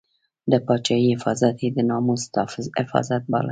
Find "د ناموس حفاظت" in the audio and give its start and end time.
1.73-3.21